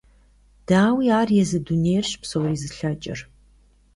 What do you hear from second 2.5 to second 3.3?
зылъэкӀырщ.